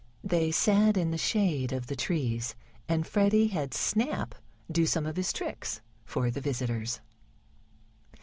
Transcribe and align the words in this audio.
They 0.23 0.49
sat 0.49 0.97
in 0.97 1.11
the 1.11 1.17
shade 1.19 1.71
of 1.71 1.85
the 1.85 1.95
trees, 1.95 2.55
and 2.89 3.05
Freddie 3.05 3.49
had 3.49 3.71
Snap 3.75 4.33
do 4.71 4.87
some 4.87 5.05
of 5.05 5.15
his 5.15 5.31
tricks 5.31 5.81
for 6.05 6.31
the 6.31 6.41
visitors. 6.41 7.01